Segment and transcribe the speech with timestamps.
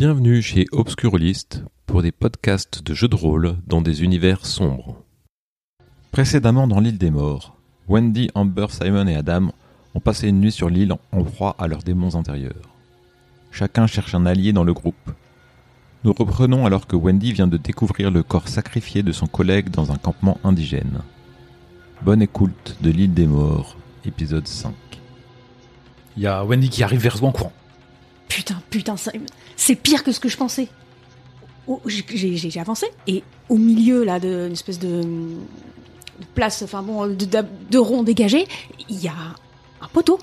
[0.00, 5.04] Bienvenue chez Obscurlist pour des podcasts de jeux de rôle dans des univers sombres.
[6.10, 7.54] Précédemment dans l'île des morts,
[7.86, 9.52] Wendy, Amber, Simon et Adam
[9.94, 12.70] ont passé une nuit sur l'île en proie à leurs démons intérieurs.
[13.50, 15.10] Chacun cherche un allié dans le groupe.
[16.04, 19.92] Nous reprenons alors que Wendy vient de découvrir le corps sacrifié de son collègue dans
[19.92, 21.02] un campement indigène.
[22.00, 23.76] Bonne écoute de l'île des morts,
[24.06, 24.72] épisode 5.
[26.16, 27.52] Il y a Wendy qui arrive vers toi en courant.
[28.28, 29.10] Putain, putain, ça-
[29.60, 30.68] c'est pire que ce que je pensais.
[31.86, 35.02] J'ai- avancé et au milieu là d'une espèce de,
[36.34, 38.48] place, enfin bon, de, rond dégagé,
[38.88, 39.14] il y a
[39.80, 40.18] un poteau.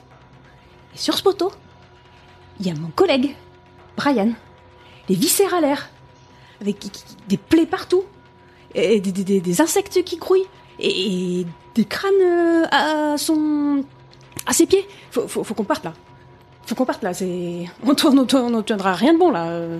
[0.93, 1.51] Et sur ce poteau,
[2.59, 3.35] il y a mon collègue,
[3.95, 4.33] Brian,
[5.07, 5.89] les viscères à l'air,
[6.59, 6.77] avec
[7.29, 8.03] des plaies partout,
[8.73, 11.45] et des, insectes qui grouillent, et,
[11.75, 14.85] des crânes euh, à ses pieds.
[15.11, 15.93] Faut qu'on parte là.
[16.67, 17.13] Faut qu'on parte là.
[17.13, 19.47] C'est on tourne, on tourne- on n'obtiendra rien de bon là.
[19.49, 19.79] Euh,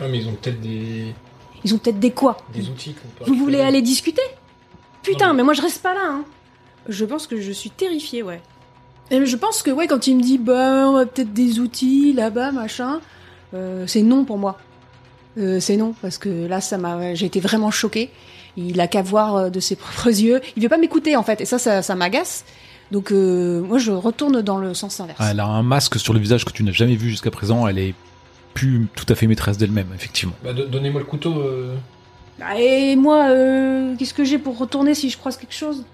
[0.00, 1.14] Ah, mais ils ont peut-être des,
[1.64, 4.22] Ils ont peut-être des quoi des outils qu'on peut Vous voulez aller discuter
[5.02, 6.02] Putain, Non, mais- mais moi je reste pas là.
[6.04, 6.24] Hein.
[6.88, 8.40] Je pense que je suis terrifiée, ouais.
[9.10, 12.12] Et je pense que ouais, quand il me dit bah on a peut-être des outils
[12.12, 13.00] là-bas, machin,
[13.54, 14.58] euh, c'est non pour moi.
[15.38, 18.10] Euh, c'est non parce que là ça m'a, j'ai été vraiment choquée.
[18.58, 20.40] Il a qu'à voir de ses propres yeux.
[20.56, 22.44] Il veut pas m'écouter en fait, et ça, ça, ça m'agace.
[22.92, 25.18] Donc euh, moi je retourne dans le sens inverse.
[25.20, 27.66] Elle a un masque sur le visage que tu n'as jamais vu jusqu'à présent.
[27.66, 27.94] Elle est
[28.54, 30.34] plus tout à fait maîtresse d'elle-même, effectivement.
[30.44, 31.34] Bah, do- donnez-moi le couteau.
[31.40, 31.74] euh.
[32.40, 35.84] Ah, Et moi, euh, qu'est-ce que j'ai pour retourner si je croise quelque chose?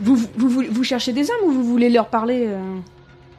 [0.00, 2.60] Vous, vous, vous, vous cherchez des armes ou vous voulez leur parler euh?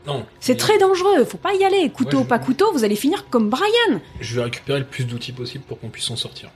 [0.07, 0.25] Non.
[0.39, 1.89] C'est très dangereux, faut pas y aller.
[1.89, 3.99] Couteau Ouais, ou je- pas couteau, vous allez finir comme Brian.
[4.19, 6.49] Je vais récupérer le plus d'outils possible pour qu'on puisse s'en sortir.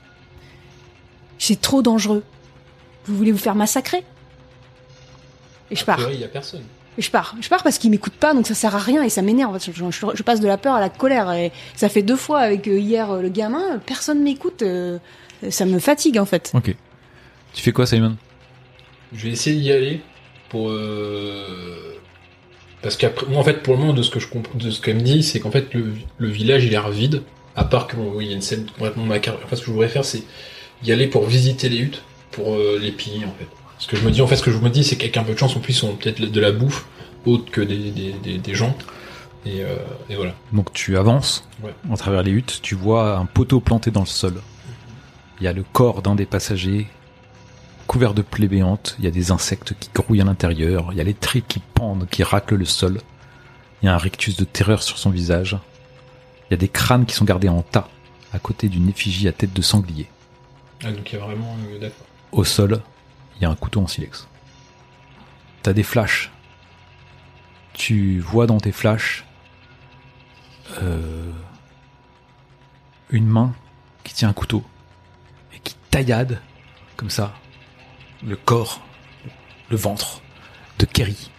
[1.40, 2.24] C'est trop dangereux.
[3.06, 4.04] Vous voulez vous faire massacrer?
[5.72, 6.00] Et je pars.
[6.12, 6.62] il y a personne.
[6.98, 7.36] Et je pars.
[7.42, 9.60] Je pars parce qu'ils m'écoutent pas, donc ça sert à rien et ça m'énerve.
[9.64, 12.40] Je, je- je passe de la peur à la colère et ça fait deux fois
[12.40, 13.80] avec euh, hier euh, le gamin.
[13.86, 14.62] Personne m'écoute.
[14.64, 14.98] euh,
[15.50, 16.52] ça me fatigue en fait.
[16.56, 16.76] Ok.
[17.54, 18.16] Tu fais quoi, Simon?
[19.14, 20.02] Je vais essayer d'y aller
[20.50, 20.70] pour.
[20.70, 21.94] euh,
[22.82, 24.82] Parce qu'après, moi, en fait, pour le moment, de ce que je comprends, de ce
[24.82, 27.22] qu'elle me dit, c'est qu'en fait, le, le village, il a l'air vide.
[27.56, 29.40] À part qu'il y a une scène complètement macabre.
[29.44, 30.22] En fait, ce que je voudrais faire, c'est
[30.84, 33.48] y aller pour visiter les huttes, pour euh, les piller, en fait.
[33.80, 35.24] Ce que je me dis, en fait, ce que je me dis, c'est qu'avec un
[35.24, 36.86] peu de chance, en plus, ils ont peut-être de la bouffe
[37.26, 38.76] autre que des, des, des, des gens.
[39.46, 39.78] Et, euh,
[40.10, 40.34] et voilà.
[40.52, 41.74] Donc tu avances Ouais.
[41.90, 42.60] en travers les huttes.
[42.62, 44.42] Tu vois un poteau planté dans le sol.
[45.40, 46.88] Il y a le corps d'un des passagers
[47.86, 48.96] couvert de plaies béantes.
[49.00, 50.90] Il y a des insectes qui grouillent à l'intérieur.
[50.92, 53.00] Il y a les tripes qui pendent, qui raclent le sol.
[53.82, 55.58] Il y a un rictus de terreur sur son visage.
[56.50, 57.88] Il y a des crânes qui sont gardés en tas
[58.34, 60.08] à côté d'une effigie à tête de sanglier.
[60.84, 61.56] Ah, donc il y a vraiment.
[62.32, 62.82] Au sol,
[63.38, 64.28] il y a un couteau en silex.
[65.64, 66.32] T'as des flashs.
[67.74, 69.24] Tu vois dans tes flashs
[70.82, 71.32] euh,
[73.10, 73.54] une main
[74.04, 74.64] qui tient un couteau
[75.54, 76.42] et qui taillade
[76.96, 77.34] comme ça
[78.26, 78.82] le corps,
[79.70, 80.22] le ventre
[80.80, 81.30] de Kerry.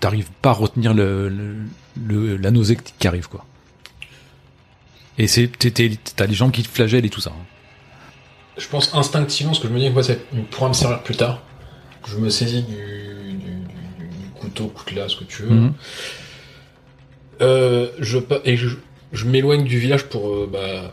[0.00, 3.44] T'arrives pas à retenir la nausée qui arrive quoi.
[5.18, 5.48] Et c'est
[6.16, 7.30] t'as les gens qui te flagellent et tout ça.
[7.30, 7.44] hein.
[8.58, 10.14] Je pense instinctivement, ce que je me dis, moi, ça
[10.50, 11.42] pourra me servir plus tard.
[12.06, 15.50] Je me saisis du, du, du- du couteau, coutelas, ce que tu veux.
[15.54, 15.72] Mhm.
[17.40, 18.68] Euh, je, et je,
[19.12, 20.90] je m'éloigne du village pour euh, bah,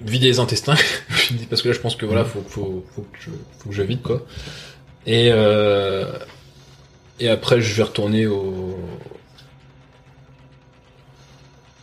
[0.00, 0.74] vider les intestins.
[1.50, 3.82] Parce que là, je pense que voilà, faut, faut, faut, que, je, faut que je
[3.82, 4.22] vide, quoi.
[5.06, 6.12] Et, euh,
[7.20, 8.76] et après, je vais retourner au,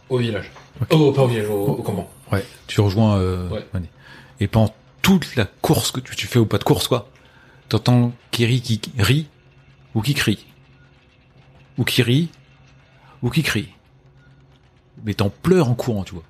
[0.09, 0.51] au village.
[0.89, 2.09] Oh, pas au village, au, au campement.
[2.31, 3.65] Ouais, tu rejoins euh, Ouais.
[4.39, 7.09] Et pendant toute la course que tu, tu fais ou pas de course quoi,
[7.69, 9.27] t'entends Kerry qui rit
[9.95, 10.45] ou qui crie.
[11.77, 12.29] Ou qui rit
[13.21, 13.69] ou qui crie.
[15.05, 16.23] Mais t'en pleures en courant, tu vois.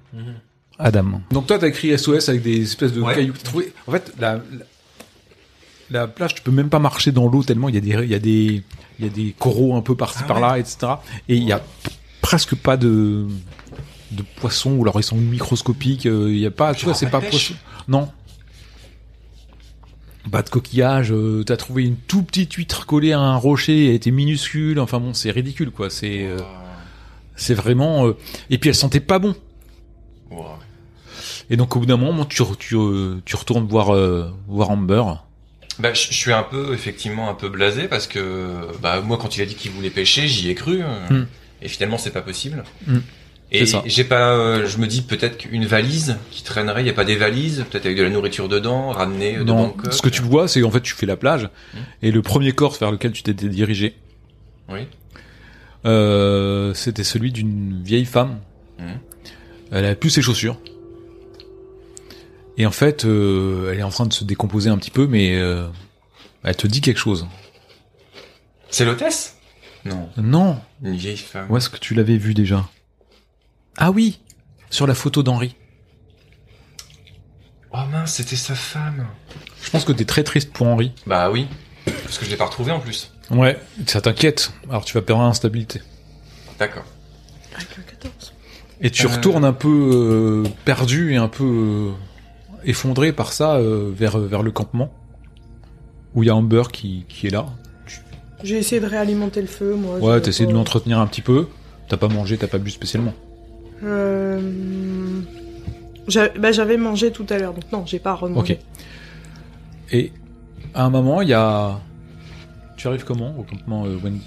[0.77, 1.21] Adam.
[1.31, 3.15] Donc toi t'as écrit SOS avec des espèces de Ouais.
[3.15, 3.33] cailloux.
[3.33, 4.41] T'as trouvé- En fait, la, la,
[5.89, 8.09] la plage, tu peux même pas marcher dans l'eau tellement il y a des, il
[8.11, 8.63] y a des,
[8.99, 10.77] il y a des coraux un peu par-ci Ah par-là, etc.
[11.27, 11.61] Et il y a
[12.21, 13.27] presque pas de,
[14.11, 17.09] de poissons, ou alors ils sont microscopiques, euh, il y a pas, tu vois, c'est
[17.09, 17.53] pas pêche poisson.
[17.87, 18.09] Non.
[20.31, 23.95] Pas de coquillage, euh, t'as trouvé une tout petite huître collée à un rocher, elle
[23.95, 26.37] était minuscule, enfin bon, c'est ridicule, quoi, c'est, euh,
[27.35, 28.17] c'est vraiment, euh,
[28.49, 29.35] et puis elle sentait pas bon.
[30.29, 30.45] Wow.
[31.49, 32.75] Et donc au bout d'un moment, tu, re- tu,
[33.25, 33.97] tu retournes voir,
[34.47, 35.03] voir Amber.
[35.79, 39.41] Bah, je suis un peu, effectivement, un peu blasé parce que, bah, moi, quand il
[39.41, 40.83] a dit qu'il voulait pêcher, j'y ai cru.
[41.09, 41.25] Hmm.
[41.61, 42.63] Et finalement, c'est pas possible.
[42.85, 42.99] Hmm.
[43.51, 46.93] Et j'ai pas, euh, je me dis peut-être qu'une valise qui traînerait, il y a
[46.93, 49.91] pas des valises, peut-être avec de la nourriture dedans, ramenée euh, de Non, Bangkok.
[49.93, 51.77] ce que tu vois, c'est en fait tu fais la plage Hmm.
[52.03, 53.95] et le premier corps vers lequel tu t'étais dirigé,
[54.69, 54.81] Oui.
[55.85, 58.39] Euh, C'était celui d'une vieille femme.
[58.79, 58.99] Mhm.
[59.71, 60.59] Elle avait plus ses chaussures.
[62.57, 65.37] Et en fait, euh, elle est en train de se décomposer un petit peu, mais
[65.37, 65.67] euh,
[66.43, 67.25] elle te dit quelque chose.
[68.69, 69.37] C'est l'hôtesse?
[69.85, 71.47] Non, Non, une vieille femme.
[71.49, 72.67] où est-ce que tu l'avais vu déjà?
[73.77, 74.19] Ah oui,
[74.69, 75.55] sur la photo d'Henri.
[77.71, 79.05] Oh mince, c'était sa femme.
[79.63, 80.91] Je pense que t'es très triste pour Henri.
[81.05, 81.47] Bah oui,
[81.85, 83.11] parce que je l'ai pas retrouvé en plus.
[83.29, 84.51] Ouais, ça t'inquiète.
[84.69, 85.81] Alors tu vas perdre en instabilité.
[86.57, 86.83] D'accord.
[87.55, 88.33] Avec le 14.
[88.81, 89.09] Et tu Euh.
[89.09, 91.91] retournes un peu euh, perdu et un peu euh,
[92.63, 94.91] effondré par ça vers, vers le campement.
[96.15, 97.45] Où il y a Amber qui, qui est là.
[98.43, 99.97] J'ai essayé de réalimenter le feu, moi.
[99.99, 101.47] Ouais, j'ai t'essaies de l'entretenir un petit peu.
[101.87, 103.13] T'as pas mangé, t'as pas bu spécialement.
[103.83, 104.41] Euh...
[106.37, 108.53] bah, J'avais mangé tout à l'heure, donc non, j'ai pas remangé.
[108.53, 108.59] Ok.
[109.91, 110.11] Et
[110.73, 111.79] à un moment, il y a...
[112.77, 114.25] Tu arrives comment au campement euh, Wendy?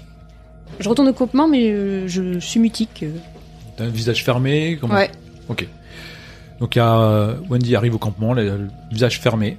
[0.79, 3.01] Je retourne au campement, mais euh, je suis mutique.
[3.03, 3.11] euh.
[3.77, 4.93] T'as un visage fermé comment?
[4.95, 5.09] Ouais.
[5.49, 5.67] Ok.
[6.59, 9.57] Donc il y a Wendy arrive au campement, le, le visage fermé.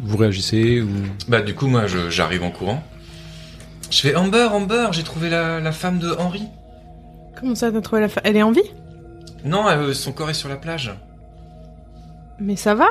[0.00, 0.88] Vous réagissez ou?
[1.26, 2.82] Bah du coup, moi, j'arrive en courant.
[3.90, 6.42] Je fais Amber, Amber, j'ai trouvé la, la femme de Henri.
[7.40, 8.20] Comment ça, t'as trouvé la fa...
[8.24, 8.60] Elle est en vie?
[9.44, 10.92] Non, euh, son corps est sur la plage.
[12.40, 12.88] Mais ça va?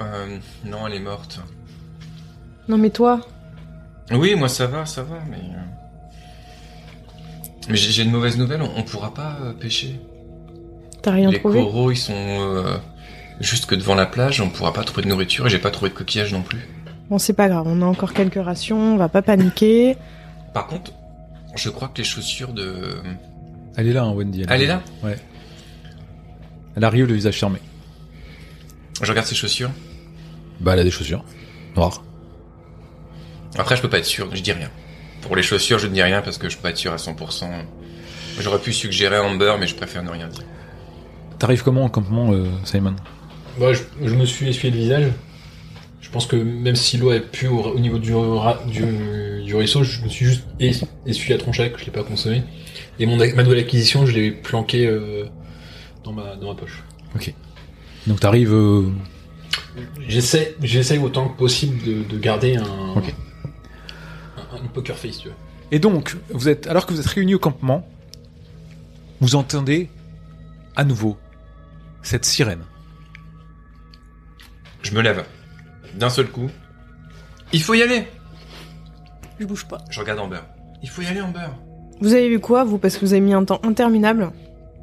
[0.00, 1.40] Euh, non, elle est morte.
[2.68, 3.20] Non, mais toi?
[4.12, 5.36] Oui, moi ça va, ça va, mais...
[5.36, 5.60] euh,
[7.68, 10.00] Mais j'ai une mauvaise nouvelle, on, on pourra pas euh, pêcher.
[11.02, 11.60] T'as rien Les trouvé?
[11.60, 12.76] coraux, ils sont euh,
[13.40, 15.90] juste que devant la plage, on pourra pas trouver de nourriture et j'ai pas trouvé
[15.90, 16.60] de coquillage non plus.
[17.08, 19.96] Bon, c'est pas grave, on a encore quelques rations, on va pas paniquer.
[20.54, 20.92] Par contre,
[21.56, 22.96] je crois que les chaussures de...
[23.80, 24.44] Elle est là, hein, Wendy.
[24.48, 24.82] Elle est là?
[26.76, 27.58] Elle arrive, le visage fermé.
[29.02, 29.70] Je regarde ses chaussures.
[30.60, 31.24] Bah, elle a des chaussures.
[31.76, 32.02] Noires.
[33.56, 34.68] Après, je peux pas être sûr, je dis rien.
[35.22, 36.96] Pour les chaussures, je ne dis rien parce que je peux pas être sûr à
[36.96, 37.46] 100%.
[38.38, 40.44] J'aurais pu suggérer Amber, mais je préfère ne rien dire.
[41.38, 42.94] T'arrives comment au campement, euh, Simon?
[43.58, 45.06] Bah, je, je me suis essuyé le visage.
[46.02, 49.54] Je pense que même si l'eau est pu au, au niveau du, ra- du, du
[49.54, 50.72] ruisseau, je me suis juste es-
[51.06, 52.42] essuyé la tronche avec, je l'ai pas consommé.
[53.00, 55.24] Et mon, ma nouvelle acquisition, je l'ai planqué euh,
[56.04, 56.82] dans, ma, dans ma poche.
[58.06, 58.52] Donc t'arrives...
[58.54, 58.88] euh,
[60.06, 63.14] J'essaie, j'essaie autant que possible de, de garder un, Ok.
[64.36, 65.36] un, un poker face, tu vois.
[65.72, 67.86] Et donc, vous êtes, alors que vous êtes réunis au campement,
[69.20, 69.88] vous entendez
[70.76, 71.16] à nouveau
[72.02, 72.64] cette sirène.
[74.82, 75.24] Je me lève.
[75.94, 76.50] D'un seul coup.
[77.52, 78.06] Il faut y aller
[79.38, 79.78] Je bouge pas.
[79.90, 80.40] Je regarde Amber.
[80.82, 81.48] Il faut y aller, Amber.
[82.00, 84.30] Vous avez vu quoi, vous Parce que vous avez mis un temps interminable.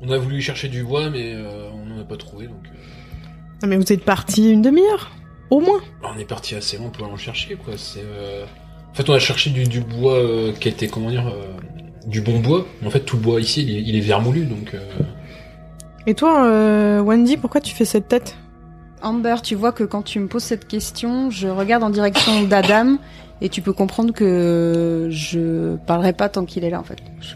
[0.02, 2.58] On a voulu chercher du bois, mais euh, on n'en a pas trouvé, donc...
[2.66, 3.28] euh,
[3.64, 5.12] Ah, mais vous êtes parti une demi-heure
[5.50, 7.74] Au moins bah, on est parti assez loin pour aller en chercher, quoi.
[7.78, 8.04] C'est...
[8.04, 8.46] euh,
[8.92, 11.34] En fait, on a cherché du, du bois euh, qui était, comment dire...
[12.06, 12.66] du bon bois.
[12.82, 14.74] Mais en fait, tout le bois ici, il est, il est vermoulu, donc...
[14.76, 14.80] euh,
[16.06, 18.36] Et toi, euh, Wendy, pourquoi tu fais cette tête?
[19.08, 22.98] Amber, tu vois que quand tu me poses cette question, je regarde en direction d'Adam
[23.42, 26.98] et tu peux comprendre que je parlerai pas tant qu'il est là en fait.
[27.22, 27.36] Je-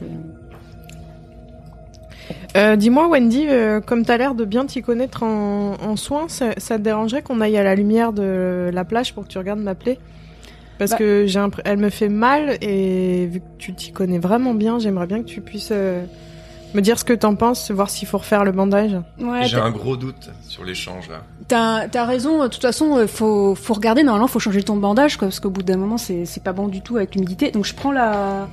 [2.58, 6.52] Euh, Dis-moi, Wendy, euh, comme t'as l'air de bien t'y connaître en, en soins, ça,
[6.58, 9.62] ça te dérangerait qu'on aille à la lumière de la plage pour que tu regardes
[9.62, 9.98] ma plaie?
[10.78, 14.54] Parce Bah- que j'ai elle me fait mal et vu que tu t'y connais vraiment
[14.54, 16.04] bien, j'aimerais bien que tu puisses euh,
[16.74, 18.92] me dire ce que t'en penses, voir s'il faut refaire le bandage.
[19.20, 21.24] Ouais, J'ai un gros doute sur l'échange, là.
[21.48, 22.44] t'as t'as raison.
[22.44, 24.04] De toute façon, euh, faut faut regarder.
[24.04, 26.68] Normalement, faut changer ton bandage quoi, parce qu'au bout d'un moment, c'est c'est pas bon
[26.68, 27.52] du tout avec l'humidité.
[27.52, 28.48] Donc je prends la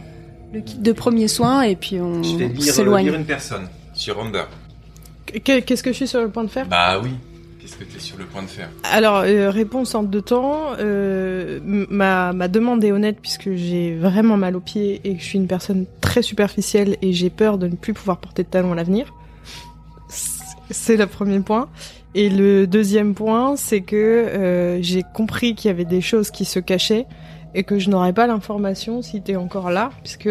[0.52, 3.04] le kit de premiers soins et puis on Je vais lire, euh, s'éloigne.
[3.06, 4.44] lire une personne sur Amber.
[5.26, 6.66] Qu- Qu'est-ce que je suis sur le point de faire?
[6.66, 7.10] Bah oui.
[7.76, 10.70] Que t'es sur le point de faire Alors, euh, réponse en deux temps.
[10.78, 15.24] Euh, ma, ma demande est honnête puisque j'ai vraiment mal aux pieds et que je
[15.24, 18.72] suis une personne très superficielle et j'ai peur de ne plus pouvoir porter de talons
[18.72, 19.12] à l'avenir.
[20.70, 21.68] C'est- le premier point.
[22.14, 26.44] Et le deuxième point, c'est que euh, j'ai compris qu'il y avait des choses qui
[26.44, 27.06] se cachaient
[27.54, 30.30] et que je n'aurais pas l'information si t'es encore là, puisque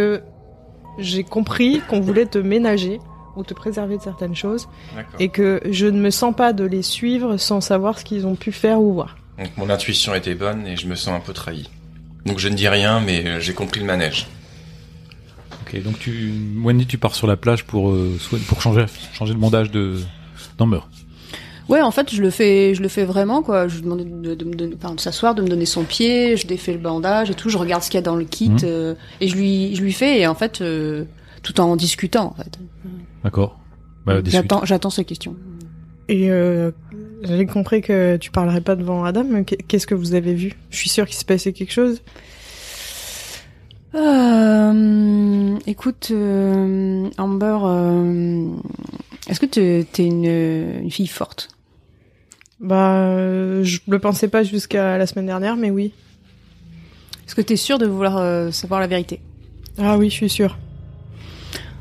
[1.00, 3.00] j'ai compris qu'on voulait te ménager
[3.38, 4.67] ou te préserver de certaines choses
[5.20, 8.36] et que je ne me sens pas de les suivre sans savoir ce qu'ils ont
[8.36, 9.17] pu faire ou voir.
[9.38, 11.70] Donc mon intuition était bonne et je me sens un peu trahi.
[12.25, 14.27] Donc je ne dis rien, mais euh, j'ai compris le manège.
[15.63, 16.32] Ok, donc tu,
[16.63, 18.17] Wendy, tu pars sur la plage pour euh,
[18.48, 19.96] pour changer changer le bandage de
[20.58, 20.79] d'Amber.
[21.70, 23.67] Ouais, en fait, je le fais, je le fais vraiment, quoi.
[23.67, 27.34] Je lui demande de s'asseoir, de me donner son pied, je défais le bandage et
[27.34, 28.60] tout, je regarde ce qu'il y a dans le kit, Mhm.
[28.63, 31.03] euh, et je lui, je lui fais, et en fait, euh,
[31.44, 32.60] tout en discutant, en fait.
[33.24, 33.60] D'accord.
[34.06, 35.36] Bah, j'attends, j'attends ces questions.
[36.10, 36.72] Et euh,
[37.24, 39.44] j'avais compris que tu parlerais pas devant Adam.
[39.44, 40.53] Qu'est-ce que vous avez vu?
[40.70, 42.01] Je suis sûre qu'il s'est passé quelque chose.
[43.96, 48.50] Euh, écoute, euh, Amber, euh,
[49.27, 51.50] est-ce que tu t'es une, une fille forte?
[52.60, 55.94] Bah, je le pensais pas jusqu'à la semaine dernière, mais oui.
[57.25, 59.20] Est-ce que t'es sûre de vouloir euh, savoir la vérité?
[59.77, 60.58] Ah oui, je suis sûre.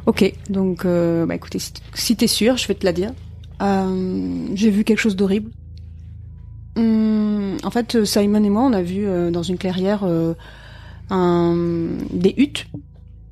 [0.06, 1.58] Ok, donc euh, bah écoutez,
[1.94, 3.12] si, t'es sûre, je vais te la dire.
[3.60, 5.50] Euh, J'ai vu quelque chose d'horrible.
[6.76, 10.34] Hum, en fait, Simon et moi, on a vu euh, dans une clairière euh,
[11.10, 11.56] un,
[12.12, 12.66] des huttes,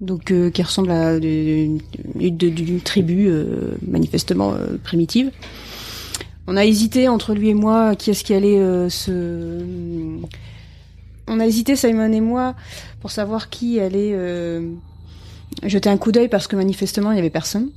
[0.01, 1.81] donc qui ressemblent à une
[2.19, 3.31] hutte d'une tribu
[3.87, 5.31] manifestement primitive.
[6.49, 9.63] On a hésité entre lui et moi qui est-ce qui allait se.
[11.27, 12.55] On a hésité Simon et moi
[13.01, 14.15] pour savoir qui allait
[15.63, 17.71] jeter un coup d'œil parce que manifestement il y avait personne.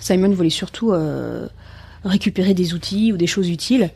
[0.00, 1.48] Simon voulait surtout euh,
[2.04, 3.90] récupérer des outils ou des choses utiles.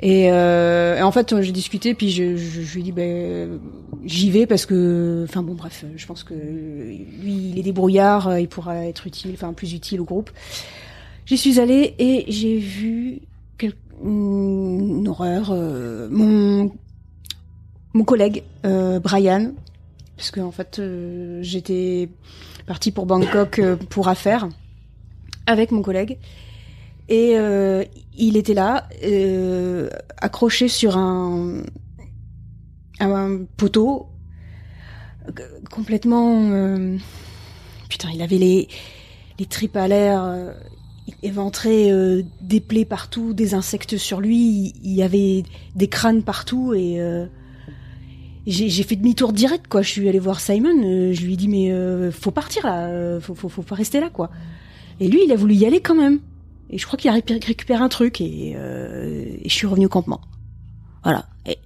[0.00, 2.22] Et, euh, en fait, j'ai discuté, puis je,
[2.74, 3.58] lui ai dit, ben,
[4.04, 8.40] j'y vais parce que, enfin bon, bref, je pense que lui, il est débrouillard, euh,
[8.40, 10.30] il pourra être utile, enfin plus utile au groupe.
[11.24, 13.20] J'y suis allée et j'ai vu
[14.04, 15.52] une horreur.
[16.10, 16.70] mon
[17.94, 19.52] mon collègue Brian,
[20.16, 22.08] parce que en fait, euh, j'étais
[22.66, 24.48] partie pour Bangkok euh, pour affaires
[25.46, 26.18] avec mon collègue.
[27.08, 27.84] Et euh,
[28.16, 31.62] il était là, euh, accroché sur un,
[32.98, 34.08] un poteau,
[35.28, 35.32] euh,
[35.70, 36.50] complètement...
[36.50, 36.96] euh,
[37.88, 38.66] putain, il avait les,
[39.38, 40.52] les tripes à l'air,
[41.22, 45.44] éventré, euh, des plaies partout, des insectes sur lui, il, il y avait
[45.76, 46.98] des crânes partout et...
[48.46, 49.82] j'ai fait demi-tour direct quoi.
[49.82, 50.68] Je suis allée voir Simon.
[50.84, 52.86] euh, je lui ai dit mais euh, faut partir là.
[52.86, 54.30] euh, faut, faut faut pas rester là quoi.
[55.00, 56.20] Et lui il a voulu y aller quand même.
[56.70, 59.90] Et je crois qu'il a récupéré un truc et, euh, et je suis revenue au
[59.90, 60.20] campement.
[61.04, 61.26] Voilà.
[61.46, 61.58] Et,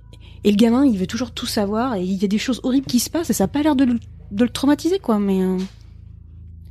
[0.51, 2.99] le gamin il veut toujours tout savoir et il y a des choses horribles qui
[3.01, 3.99] se passent et ça a pas l'air de, le-
[4.31, 5.19] de le traumatiser quoi.
[5.19, 5.41] Mais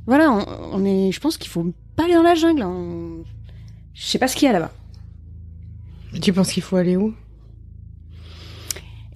[0.06, 1.12] voilà, on est.
[1.12, 2.62] Je pense qu'il faut pas aller dans la jungle.
[2.62, 3.08] hein.
[3.94, 4.72] Je sais pas ce qu'il y a là-bas.
[6.20, 7.14] Tu penses qu'il faut aller où?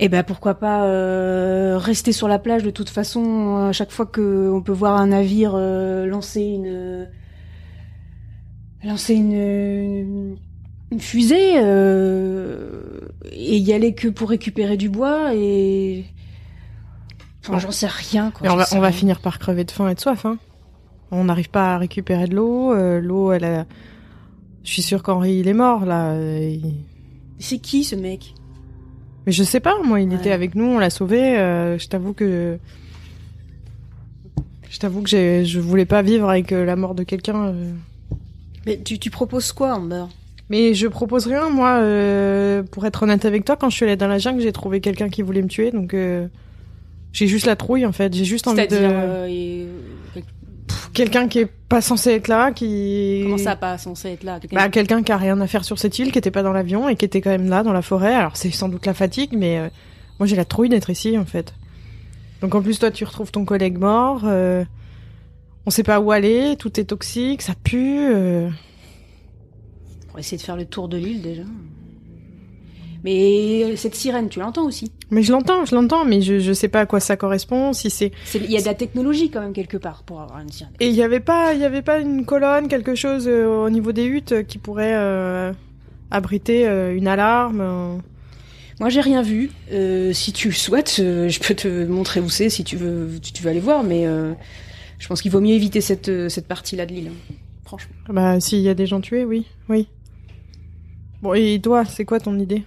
[0.05, 4.05] Eh ben pourquoi pas euh, rester sur la plage de toute façon à chaque fois
[4.05, 7.09] que on peut voir un navire euh, lancer une
[8.85, 10.37] lancer une, une,
[10.93, 12.83] une fusée euh,
[13.33, 16.05] et y aller que pour récupérer du bois et
[17.41, 18.53] enfin j'en sais rien quoi.
[18.53, 20.27] On va, on va finir par crever de faim et de soif.
[20.27, 20.37] Hein.
[21.13, 22.73] On n'arrive pas à récupérer de l'eau.
[22.75, 23.65] euh, l'eau, elle a...
[24.65, 26.11] Je suis sûre qu'Henri, il est mort, là.
[26.13, 26.75] euh, il-
[27.39, 28.35] C'est qui ce mec?
[29.27, 30.17] Mais je sais pas, moi, il Ouais.
[30.17, 31.39] était avec nous, on l'a sauvé.
[31.39, 32.59] euh, je t'avoue que...
[34.71, 37.47] Je t'avoue que j'ai- je voulais pas vivre avec euh, la mort de quelqu'un.
[37.47, 37.71] euh.
[38.67, 40.05] Mais tu, tu proposes quoi Amber?
[40.51, 41.79] Mais je propose rien, moi.
[41.81, 44.81] euh, pour être honnête avec toi, quand je suis allée dans la jungle, j'ai trouvé
[44.81, 45.95] quelqu'un qui voulait me tuer, donc...
[45.95, 46.27] euh,
[47.13, 48.13] J'ai juste la trouille, en fait.
[48.13, 48.75] J'ai juste envie de...
[48.75, 48.91] C'est-à-dire
[50.93, 53.23] Quelqu'un qui est pas censé être là, qui...
[53.25, 55.79] comment ça pas censé être là Quelqu'un Bah, quelqu'un qui a rien à faire sur
[55.79, 57.83] cette île, qui était pas dans l'avion et qui était quand même là dans la
[57.83, 58.15] forêt.
[58.15, 59.69] Alors c'est sans doute la fatigue, mais euh,
[60.21, 61.53] moi j'ai la trouille d'être ici en fait.
[62.41, 64.65] Donc en plus toi tu retrouves ton collègue mort, euh,
[65.67, 67.99] on sait pas où aller, tout est toxique, ça pue.
[68.13, 68.49] euh.
[70.11, 71.43] Pour essayer de faire le tour de l'île déjà.
[73.05, 74.91] Mais cette sirène, tu l'entends aussi?
[75.11, 77.91] Mais je l'entends, je l'entends, mais je, je sais pas à quoi ça correspond, si
[77.91, 78.13] c'est.
[78.35, 80.73] Il y a de la technologie quand même quelque part pour avoir une sirène.
[80.81, 83.69] Et il y avait pas, il y avait pas une colonne, quelque chose euh, au
[83.69, 85.53] niveau des huttes euh, qui pourrait euh,
[86.11, 87.61] abriter euh, une alarme.
[87.61, 87.97] euh.
[88.81, 89.51] Moi, j'ai rien vu.
[89.71, 93.21] Euh, si tu le souhaites, euh, je peux te montrer où c'est si tu veux,
[93.23, 93.85] tu veux aller voir.
[93.85, 94.33] Mais euh,
[94.99, 97.09] je pense qu'il vaut mieux éviter cette euh, cette partie-là de l'île.
[97.09, 97.35] hein.
[97.67, 97.95] Franchement.
[98.09, 99.89] Bah s'il y a des gens tués, oui, oui.
[101.23, 102.63] Bon et toi, c'est quoi ton idée?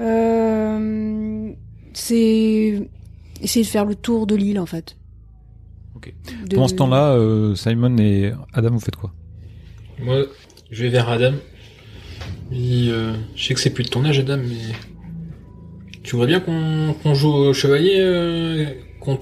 [0.00, 1.50] Euh,
[1.92, 2.88] c'est
[3.42, 4.96] essayer de faire le tour de l'île en fait.
[5.96, 6.12] Ok.
[6.48, 9.12] De- Pendant ce temps-là, euh, Simon et Adam, vous faites quoi?
[9.98, 10.24] Moi,
[10.70, 11.32] je vais vers Adam.
[12.52, 14.74] Et, euh, je sais que c'est plus de ton âge, Adam, mais
[16.02, 18.66] tu voudrais bien qu'on qu'on joue au chevalier euh,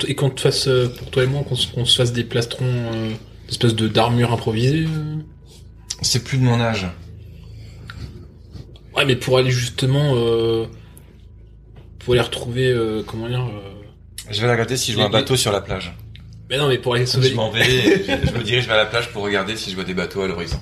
[0.06, 0.68] et qu'on te fasse,
[0.98, 3.10] pour toi et moi, qu'on se- qu'on se fasse des plastrons, euh,
[3.48, 4.84] espèce de d'armure improvisée.
[4.86, 5.16] euh?
[6.02, 6.86] C'est plus de mon âge.
[8.98, 10.66] Ouais, mais pour aller justement, euh,
[12.00, 13.44] pour aller retrouver, euh, comment dire.
[13.44, 15.94] euh, Je vais la regarder si je vois un bateau sur la plage.
[16.50, 17.28] Mais non, mais pour aller sauver.
[17.28, 19.74] Je m'en vais, et je je me dirige vers la plage pour regarder si je
[19.74, 20.58] vois des bateaux à l'horizon.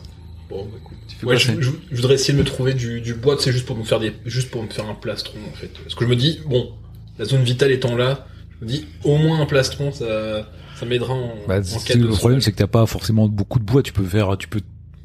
[0.50, 0.96] Bon, bah, écoute.
[1.22, 3.64] Ouais, je, c'est- je- je voudrais essayer de me trouver du, du bois, c'est juste
[3.66, 5.70] pour me faire des, juste pour me faire un plastron en fait.
[5.82, 6.72] Parce que je me dis, bon,
[7.18, 8.26] la zone vitale étant là,
[8.60, 12.02] je me dis, au moins un plastron, ça, ça m'aidera en, Bah, en cas de
[12.02, 13.82] le problème, c'est que t'as pas forcément beaucoup de bois.
[13.82, 14.60] Tu peux faire, tu peux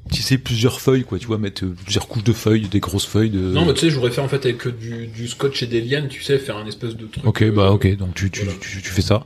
[0.09, 1.19] tisser plusieurs feuilles, quoi.
[1.19, 3.39] Tu vois, mettre euh, plusieurs couches de feuilles, des grosses feuilles de.
[3.39, 5.67] Non, mais tu sais, je voudrais faire en fait avec euh, du, du scotch et
[5.67, 7.25] des lianes, tu sais, faire un espèce de truc.
[7.25, 8.59] Ok, euh, bah ok, donc tu, tu, voilà.
[8.59, 9.25] tu, tu fais ça.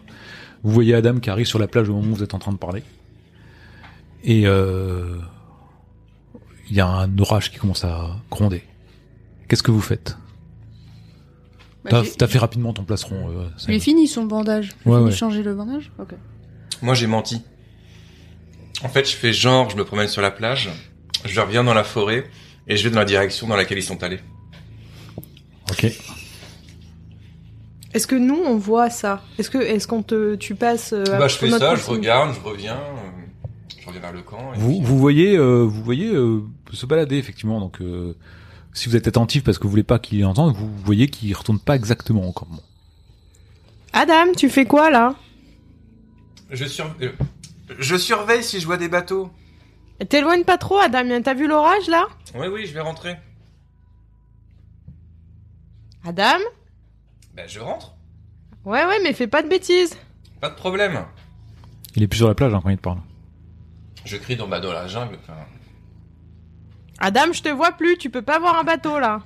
[0.64, 2.52] Vous voyez Adam qui arrive sur la plage au moment où vous êtes en train
[2.52, 2.84] de parler.
[4.24, 5.18] Et euh,
[6.70, 8.64] il y a un orage qui commence à gronder.
[9.48, 10.18] Qu'est-ce que vous faites?
[11.84, 13.30] Bah, T'as fait rapidement ton placeron.
[13.30, 14.72] Euh, est fini son bandage.
[14.86, 15.12] Ouais, fini ouais.
[15.12, 16.16] changer le bandage Ok.
[16.82, 17.44] Moi, j'ai menti.
[18.84, 20.70] En fait, je fais genre, je me promène sur la plage,
[21.26, 22.26] je reviens dans la forêt,
[22.68, 24.20] et je vais dans la direction dans laquelle ils sont allés.
[25.72, 25.88] Ok.
[27.94, 29.24] Est-ce que nous on voit ça?
[29.40, 32.42] Est-ce que est-ce qu'on te tu passes euh, bah, je fais ça, je regarde, je
[32.42, 33.48] reviens, euh,
[33.82, 34.54] je reviens vers le camp.
[34.54, 36.42] et Vous, puis- vous voyez, euh, vous voyez euh,
[36.74, 37.62] se balader effectivement.
[37.62, 38.14] Donc, euh,
[38.74, 41.60] si vous êtes attentif parce que vous voulez pas qu'il entende, vous voyez qu'il retourne
[41.60, 42.64] pas exactement au campement.
[43.94, 45.16] Adam, tu fais quoi là?
[46.52, 47.12] Je, sur- euh,
[47.80, 49.32] je surveille si je vois des bateaux.
[50.10, 51.22] T'éloignes pas trop, Adam.
[51.24, 52.06] T'as vu l'orage là?
[52.36, 53.16] Oui, oui, je vais rentrer.
[56.06, 56.38] Adam?
[57.34, 57.94] Ben, je rentre.
[58.66, 59.96] Ouais, ouais, mais fais pas de bêtises.
[60.42, 61.06] Pas de problème.
[61.96, 63.00] Il est plus sur la plage hein, quand il te parle.
[64.06, 65.18] Je crie dans, bah, dans la jungle.
[65.24, 65.34] enfin.
[67.00, 67.98] Adam, je te vois plus.
[67.98, 69.22] Tu peux pas voir un bateau là.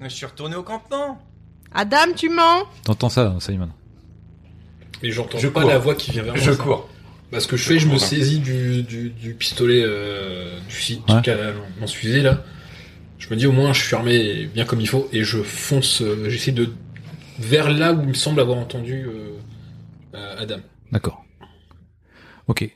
[0.00, 1.18] Mais je suis retourné au campement.
[1.72, 2.64] Adam, tu mens.
[2.84, 3.70] T'entends ça, Simon
[5.02, 5.70] Mais j'entends Je pas cours.
[5.70, 6.42] la voix qui vient vers moi.
[6.42, 6.62] Je ça.
[6.62, 6.88] cours.
[7.32, 11.02] Bah, ce que je fais, je me saisis du, du, du pistolet euh, du site
[11.10, 11.54] Ouais.
[11.80, 12.44] mon fusil là.
[13.18, 16.02] Je me dis au moins je suis armé bien comme il faut et je fonce.
[16.02, 16.72] euh, J'essaie de
[17.38, 19.30] vers là où il me semble avoir entendu euh,
[20.14, 20.58] euh, Adam.
[20.92, 21.24] D'accord.
[22.46, 22.70] Ok.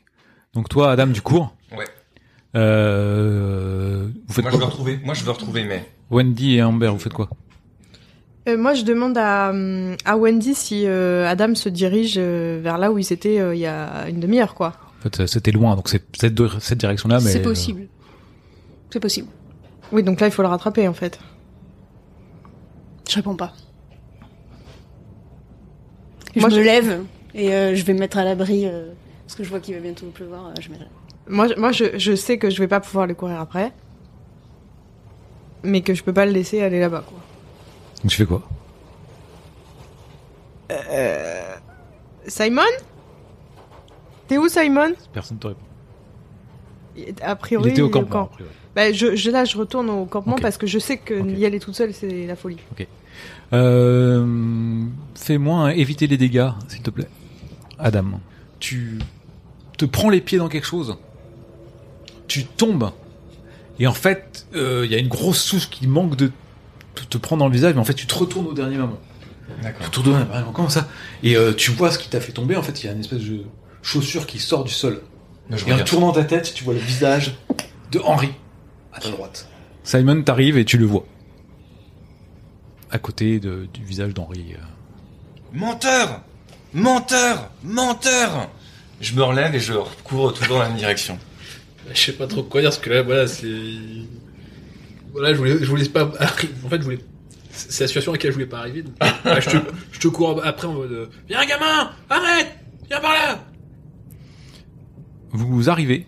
[0.53, 1.55] Donc toi, Adam, du cours?
[1.77, 1.85] Ouais.
[2.57, 4.99] Euh, vous faites Moi, je veux quoi retrouver.
[5.05, 7.31] Moi, je veux retrouver mais Wendy et Amber, vous faites quoi?
[8.51, 12.79] Euh, moi, je demande à, hum, à Wendy si euh, Adam se dirige euh, vers
[12.79, 14.73] là où ils étaient euh, il y a une demi-heure, quoi.
[14.99, 16.35] En fait, c'était loin, donc c'est cette,
[16.79, 17.89] direction-là, mais C'est euh, possible.
[18.91, 19.29] C'est possible.
[19.93, 21.19] Oui, donc là, il faut le rattraper, en fait.
[23.09, 23.53] Je réponds pas.
[26.35, 27.03] Je Moi, me je- lève
[27.35, 28.93] et euh, je vais me mettre à l'abri euh,
[29.27, 30.47] parce que je vois qu'il va bientôt pleuvoir.
[30.49, 30.75] euh, je me.
[31.29, 33.73] Moi, je- moi je, je sais que je vais pas pouvoir le courir après.
[35.65, 37.19] Mais que je peux pas le laisser aller là-bas, quoi.
[38.03, 38.43] Donc tu fais quoi?
[42.27, 42.63] Simon?
[44.29, 44.93] T'es où, Simon?
[45.13, 45.61] Personne te répond.
[47.23, 48.27] A Il priori, était au campement.
[48.27, 48.31] camp.
[48.77, 50.43] Bah, je, je, là, je retourne au campement Ok.
[50.43, 51.39] parce que je sais que Ok.
[51.39, 52.59] y aller toute seule, c'est la folie.
[53.53, 54.85] Euh,
[55.17, 57.09] Fais-moi éviter les dégâts, s'il te plaît.
[57.79, 58.21] Adam,
[58.61, 58.99] tu
[59.77, 60.97] te prends les pieds dans quelque chose,
[62.29, 62.91] tu tombes,
[63.79, 66.31] et en fait, euh, il y a une grosse souche qui manque de
[67.11, 68.99] te, prendre dans le visage, mais en fait, tu te retournes au dernier moment.
[69.59, 69.91] Tu D'accord.
[69.91, 70.89] te retournes vraiment comme ça,
[71.23, 72.57] et euh, tu vois ce qui t'a fait tomber.
[72.57, 73.43] En fait, il y a une espèce de
[73.83, 75.03] chaussure qui sort du sol.
[75.51, 75.85] Je Et en regarde.
[75.85, 77.35] tournant ta tête, tu vois le visage
[77.91, 78.31] de Henri
[78.93, 79.49] à ta droite.
[79.83, 81.05] Simon t'arrive et tu le vois.
[82.93, 84.55] À côté de- du visage d'Henri.
[84.55, 84.59] euh.
[85.53, 86.23] Menteur
[86.73, 88.49] Menteur Menteur
[89.01, 89.73] Je me relève et je
[90.05, 91.19] cours toujours dans la même direction.
[91.93, 93.49] Je sais pas trop quoi dire parce que là, voilà, c'est.
[95.13, 96.05] Voilà, je voulais, je voulais pas.
[96.65, 96.99] En fait, je voulais.
[97.51, 98.83] C'est la situation à laquelle je voulais pas arriver.
[98.83, 98.95] donc,
[99.25, 99.57] là, je, te,
[99.93, 100.93] je te cours après en mode.
[100.93, 102.57] euh, Viens, gamin Arrête
[102.89, 103.45] Viens par là
[105.33, 106.07] Vous arrivez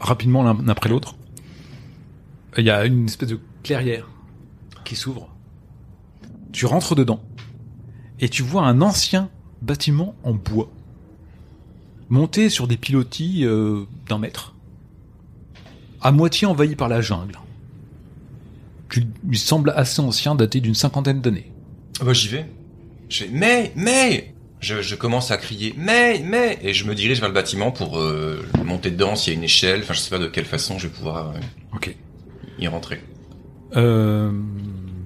[0.00, 1.14] rapidement l'un après l'autre.
[2.58, 4.08] Il y a une espèce de clairière
[4.84, 5.34] qui s'ouvre.
[6.52, 7.22] Tu rentres dedans
[8.20, 9.30] et tu vois un ancien
[9.62, 10.70] bâtiment en bois
[12.08, 14.51] monté sur des pilotis euh, d'un mètre,
[16.02, 17.38] à moitié envahi par la jungle.
[18.88, 21.50] Tu, il semble assez ancien, daté d'une cinquantaine d'années.
[22.00, 22.46] Ah bah j'y vais.
[23.08, 27.20] Je fais mais mais je, je commence à crier mais mais et je me dirige
[27.20, 29.80] vers le bâtiment pour euh, monter dedans s'il y a une échelle.
[29.82, 31.88] Enfin je sais pas de quelle façon je vais pouvoir euh,
[32.58, 33.00] y rentrer.
[33.76, 34.30] Euh,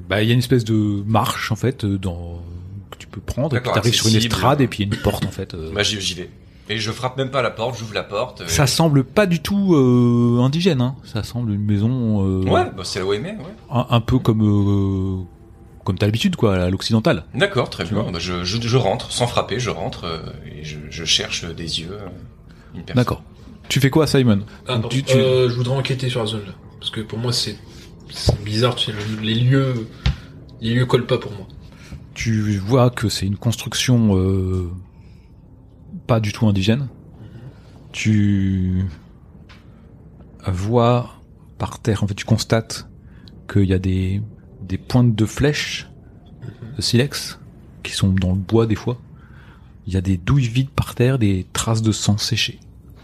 [0.09, 2.43] bah, il y a une espèce de marche en fait euh, dans
[2.91, 5.03] que tu peux prendre D'accord, t'arrives sur une estrade et puis il y a une
[5.03, 5.55] porte en fait.
[5.55, 5.71] euh.
[5.73, 6.29] Bah j'y vais.
[6.69, 8.41] Et je frappe même pas à la porte, j'ouvre la porte.
[8.41, 10.97] euh, Ça semble pas du tout euh, indigène, hein.
[11.05, 13.55] Ça semble une maison euh, Ouais, bah c'est là où aimer, ouais.
[13.71, 15.23] un, un peu comme euh,
[15.85, 17.25] comme t'as l'habitude quoi, à l'occidental.
[17.35, 18.11] D'accord, très Tu bien.
[18.11, 21.81] Bah, je, je, je rentre, sans frapper, je rentre euh, et je, je cherche des
[21.81, 22.07] yeux euh,
[22.75, 22.97] une personne.
[22.97, 23.23] D'accord.
[23.69, 24.41] Tu fais quoi, Simon?
[24.67, 24.89] Ah, Donc, pardon.
[24.89, 26.53] tu- tu- Euh, je voudrais enquêter sur la zone là.
[26.81, 27.57] Parce que pour moi, c'est
[28.11, 29.87] c'est bizarre, tu sais, le- les lieux.
[30.61, 31.47] Les lieux collent pas pour moi.
[32.15, 34.71] Tu vois que c'est une construction euh,
[36.07, 36.89] pas du tout indigène.
[37.93, 38.85] Tu
[40.47, 41.17] vois
[41.59, 42.89] par terre, en fait, tu constates
[43.51, 44.21] qu'il y a des,
[44.63, 45.89] des pointes de flèches
[46.77, 47.39] de silex
[47.83, 48.99] qui sont dans le bois des fois.
[49.87, 52.59] Il y a des douilles vides par terre, des traces de sang séché.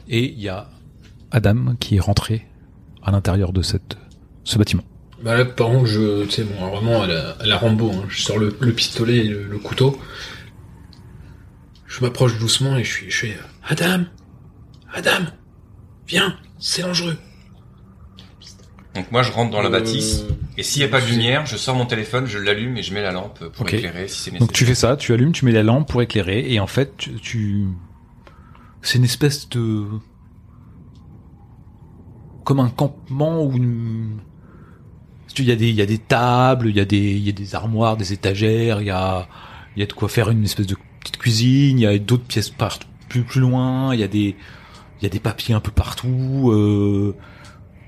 [0.09, 0.69] Et il y a
[1.31, 2.47] Adam qui est rentré
[3.03, 3.97] à l'intérieur de cette,
[4.45, 4.83] ce bâtiment.
[5.25, 8.57] Bah par contre, je, tu sais, bon, vraiment, à la, Rambo, hein, je sors le,
[8.61, 9.97] le pistolet et le couteau.
[11.95, 13.37] Je m'approche doucement et je suis, je fais,
[13.69, 14.05] Adam,
[14.95, 15.27] Adam,
[16.09, 17.19] viens, c'est dangereux.
[18.95, 20.25] Donc moi, je rentre dans la Euh, bâtisse.
[20.57, 22.95] Et s'il n'y a pas de lumière, je sors mon téléphone, je l'allume et je
[22.95, 24.39] mets la lampe pour éclairer si c'est nécessaire.
[24.41, 26.97] Donc tu fais ça, tu allumes, tu mets la lampe pour éclairer, et en fait,
[26.97, 27.67] tu, tu-
[28.81, 29.85] c'est une espèce de,
[32.45, 34.19] comme un campement ou une,
[35.39, 37.29] il y a des, il y a des tables, il y a des, il y
[37.29, 39.29] a des armoires, des étagères, il y a,
[39.77, 42.25] il y a de quoi faire une espèce de petite cuisine, il y a d'autres
[42.25, 44.37] pièces par, plus, plus loin, il y a des,
[45.01, 47.15] il y a des papiers un peu partout, euh,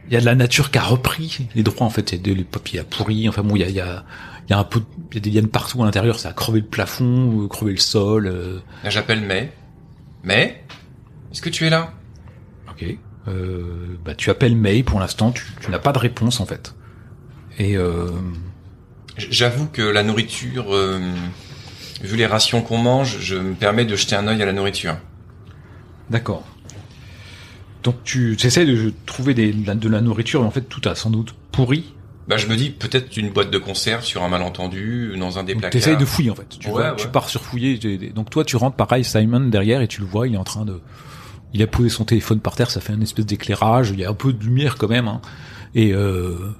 [0.06, 2.20] il y a de la nature qui a repris les droits en fait, il y
[2.20, 4.04] a des les papiers à pourri, enfin bon, il y a, il y a,
[4.46, 6.32] il y a un peu, il y a des lianes partout à l'intérieur, ça a
[6.32, 8.26] crevé le plafond, euh, crevé le sol.
[8.26, 9.52] euh, Là, j'appelle May.
[10.22, 10.62] May,
[11.32, 11.94] est-ce que tu es là?
[12.70, 12.84] Ok.
[13.26, 16.74] Euh, bah, tu appelles May pour l'instant, tu, tu n'as pas de réponse en fait.
[17.58, 18.08] Et euh,
[19.16, 21.00] J'avoue que la nourriture, euh,
[22.04, 24.96] vu les rations qu'on mange, je me permets de jeter un œil à la nourriture.
[26.10, 26.44] d'accord.
[27.82, 31.10] Donc tu, essaies de trouver des, de, la, nourriture, mais en fait tout a sans
[31.10, 31.92] doute pourri.
[32.26, 35.52] Bah, je me dis peut-être une boîte de conserve sur un malentendu, dans un des
[35.52, 35.70] placards.
[35.72, 36.48] tu essayes de fouiller en fait.
[36.58, 36.96] Tu, Ouais, vois, ouais.
[36.96, 37.76] tu pars sur fouiller.
[38.14, 40.64] Donc toi tu rentres pareil, Simon derrière et tu le vois, il est en train
[40.64, 40.80] de,
[41.52, 44.08] il a posé son téléphone par terre, ça fait une espèce d'éclairage, il y a
[44.10, 45.06] un peu de lumière quand même.
[45.08, 45.20] hein.
[45.74, 46.54] Et euh,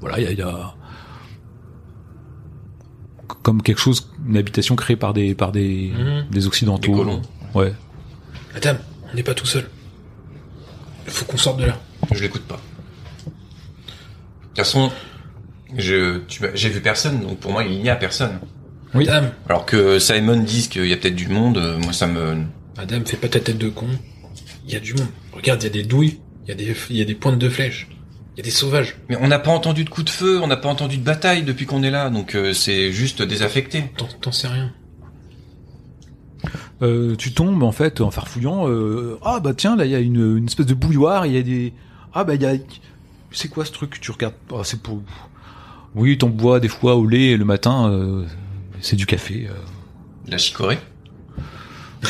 [0.00, 0.74] voilà, il y a, il y a
[3.26, 6.26] comme quelque chose, une habitation créée par des par des Mhm.
[6.30, 6.92] des occidentaux.
[6.92, 7.22] Des colons.
[7.54, 7.72] Ouais.
[8.54, 8.74] Adam,
[9.12, 9.68] on n'est pas tout seul.
[11.06, 11.78] Il faut qu'on sorte de là.
[12.12, 12.60] Je l'écoute pas.
[13.26, 13.30] De
[14.48, 14.90] toute façon,
[15.76, 18.40] je, tu m'as- j'ai vu personne, donc pour moi, il n'y a personne.
[18.94, 19.08] Oui.
[19.08, 22.44] Adam, Alors que Simon dise qu'il y a peut-être du monde, euh, moi, ça me...
[22.78, 23.86] Adam, fais pas ta tête de con.
[24.66, 25.08] Il y a du monde.
[25.32, 27.38] Regarde, il y a des douilles, il y a des, il y a des pointes
[27.38, 27.88] de flèches,
[28.36, 28.96] il y a des sauvages.
[29.08, 31.42] Mais on n'a pas entendu de coup de feu, on n'a pas entendu de bataille
[31.42, 33.90] depuis qu'on est là, donc euh, c'est juste désaffecté.
[33.96, 34.72] T'en, t'en sais rien.
[36.82, 38.68] Euh, tu tombes en fait en farfouillant.
[38.68, 41.24] euh, ah bah tiens là il y a une, une espèce de bouilloire.
[41.26, 41.72] Il y a des.
[42.12, 42.52] Ah bah il y a.
[43.30, 44.34] C'est quoi ce truc Tu regardes?
[44.52, 45.02] Ah, c'est pour.
[45.94, 47.90] Oui, t'en bois des fois au lait le matin.
[47.90, 48.24] euh,
[48.82, 49.46] c'est du café.
[49.50, 49.54] euh.
[50.28, 50.78] La chicorée.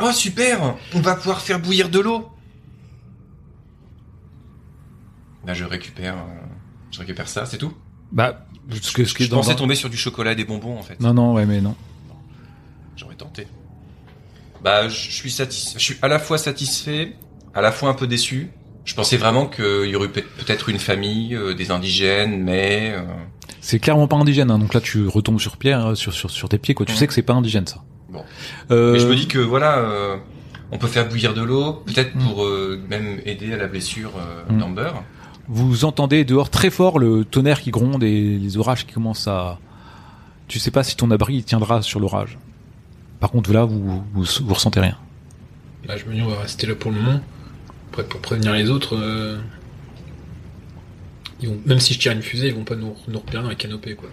[0.00, 2.28] oh super On va pouvoir faire bouillir de l'eau
[5.46, 6.14] Là je récupère...
[6.14, 6.40] euh,
[6.90, 7.72] je récupère ça, c'est tout?
[8.12, 9.38] Bah ce que ce qui est Je dans.
[9.38, 11.00] pensais dans- tomber sur du chocolat et des bonbons en fait.
[11.00, 11.74] Non non ouais mais non.
[12.96, 13.46] J'aurais tenté.
[14.62, 15.78] Bah, je suis satisfait.
[15.78, 17.14] Je suis à la fois satisfait,
[17.54, 18.50] à la fois un peu déçu.
[18.84, 23.02] Je pensais vraiment qu'il y aurait peut- peut-être une famille, euh, des indigènes, mais euh,
[23.60, 24.50] C'est clairement pas indigène.
[24.50, 26.84] hein, donc là tu retombes sur pierre euh, sur sur sur tes pieds quoi.
[26.86, 26.98] Tu Mhm.
[26.98, 27.82] sais que c'est pas indigène ça.
[28.10, 28.24] Bon.
[28.70, 30.16] Euh, mais je me dis que voilà, euh,
[30.70, 32.24] on peut faire bouillir de l'eau, peut-être Mm.
[32.24, 34.58] pour euh, même aider à la blessure euh, Mm.
[34.58, 34.90] d'Amber.
[35.48, 39.58] Vous entendez dehors très fort le tonnerre qui gronde et les orages qui commencent à.
[40.48, 42.38] Tu sais pas si ton abri tiendra sur l'orage.
[43.20, 44.96] Par contre là vous vous, vous ressentez rien.
[45.86, 47.20] Bah, je me dis, on va rester là pour le moment.
[47.90, 49.38] Après, pour prévenir les autres, euh,
[51.40, 53.48] ils vont, même si je tire une fusée, ils vont pas nous, nous repérer dans
[53.48, 54.08] la canopée, quoi.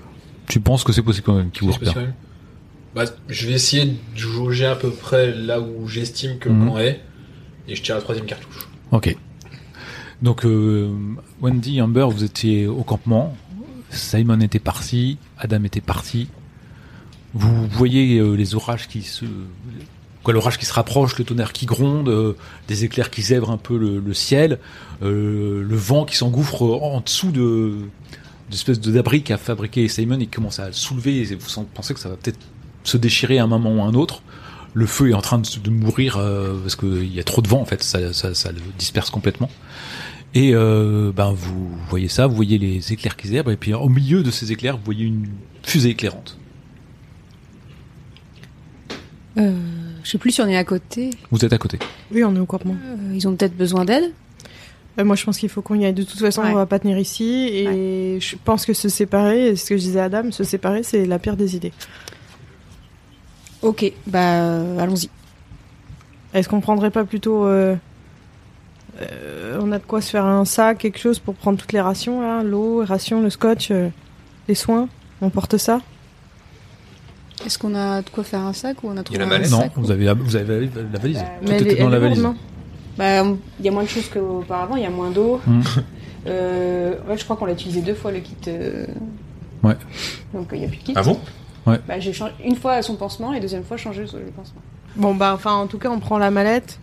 [0.48, 2.12] Tu penses que c'est possible quand même qu'ils vous repèrent.
[2.96, 6.80] Bah, je vais essayer de jauger à peu près là où j'estime que le camp
[6.80, 7.02] est,
[7.68, 8.68] et je tire la troisième cartouche.
[8.92, 9.16] Ok.
[10.22, 10.90] Donc euh,
[11.42, 13.36] Wendy, Amber, vous étiez au campement.
[13.90, 16.30] Simon était parti, Adam était parti.
[17.34, 19.26] Vous voyez euh, les orages qui se,
[20.24, 22.34] quoi, l'orage qui se rapproche, le tonnerre qui gronde, euh,
[22.68, 24.60] des éclairs qui zèbrent un peu le, ciel,
[25.02, 27.74] euh, le vent qui s'engouffre en dessous de
[28.50, 31.22] d'espèce de d'abri qu'a fabriqué Simon et commence à le soulever.
[31.22, 32.40] Et vous pensez que ça va peut-être
[32.84, 34.24] se déchirer à un moment ou à un autre.
[34.74, 37.48] Le feu est en train de, de mourir euh, parce qu'il y a trop de
[37.48, 39.52] vent en fait, ça, ça, ça le disperse complètement.
[40.36, 43.90] Et euh, ben vous voyez ça, vous voyez les éclairs qui zèbrent et puis au
[43.90, 45.28] milieu de ces éclairs, vous voyez une
[45.64, 46.38] fusée éclairante.
[49.38, 49.54] Euh,
[50.04, 51.12] je sais plus si on est à côté.
[51.32, 51.80] Vous êtes à côté.
[52.12, 52.76] Oui, on est au campement.
[52.84, 54.12] Euh, ils ont peut-être besoin d'aide.
[55.00, 55.94] Euh, moi, je pense qu'il faut qu'on y aille.
[55.94, 56.52] De toute façon, Ouais.
[56.52, 57.48] on va pas tenir ici.
[57.52, 61.06] Et je pense que se séparer, ce que je disais à Adam, se séparer, c'est
[61.06, 61.74] la pire des idées.
[63.62, 65.10] Ok, bah euh, allons-y.
[66.34, 67.46] Est-ce qu'on prendrait pas plutôt...
[67.46, 67.76] euh,
[69.02, 71.82] euh, on a de quoi se faire un sac, quelque chose pour prendre toutes les
[71.82, 73.90] rations, là L'eau, les rations, le scotch, euh,
[74.48, 74.88] les soins
[75.22, 75.80] On porte ça
[77.46, 79.52] Est-ce qu'on a de quoi faire un sac ou on a trouvé la un mallette
[79.52, 81.18] Non, sac vous avez, vous avez la valise.
[81.20, 82.22] Bah, Tout était est- dans la valise.
[82.22, 82.36] non
[82.98, 83.24] Bah,
[83.60, 85.40] il y a moins de choses qu'auparavant, il y a moins d'eau.
[85.46, 85.62] Hmm.
[86.28, 88.36] Euh, ouais, je crois qu'on l'a utilisé deux fois le kit.
[88.50, 88.86] euh,
[89.64, 89.78] Ouais.
[90.34, 90.94] Donc il n'y a plus de kit.
[90.98, 91.18] Ah bon?
[91.66, 94.60] Bah, j'ai changé une fois son pansement et deuxième fois changé le pansement.
[94.98, 96.78] Bon, bah, enfin, en tout cas, on prend la mallette.